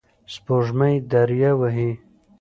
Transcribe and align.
سپوږمۍ 0.33 0.95
دریه 1.11 1.51
وهي 1.59 1.89